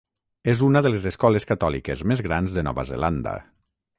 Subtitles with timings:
[0.53, 3.35] És una de les escoles catòliques més grans de Nova Zelanda.